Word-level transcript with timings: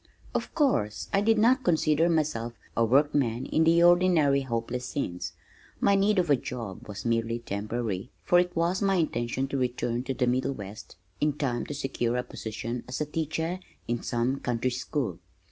Of 0.33 0.55
course 0.55 1.09
I 1.13 1.21
did 1.21 1.37
not 1.37 1.63
consider 1.63 2.09
myself 2.09 2.53
a 2.75 2.83
workman 2.83 3.45
in 3.45 3.65
the 3.65 3.83
ordinary 3.83 4.41
hopeless 4.41 4.83
sense. 4.85 5.33
My 5.79 5.93
need 5.93 6.17
of 6.17 6.31
a 6.31 6.35
job 6.35 6.87
was 6.87 7.05
merely 7.05 7.37
temporary, 7.37 8.09
for 8.23 8.39
it 8.39 8.55
was 8.55 8.81
my 8.81 8.95
intention 8.95 9.47
to 9.49 9.57
return 9.59 10.01
to 10.05 10.15
the 10.15 10.25
Middle 10.25 10.53
West 10.53 10.95
in 11.19 11.33
time 11.33 11.67
to 11.67 11.75
secure 11.75 12.17
a 12.17 12.23
position 12.23 12.83
as 12.87 12.97
teacher 13.11 13.59
in 13.87 14.01
some 14.01 14.39
country 14.39 14.71
school. 14.71 15.19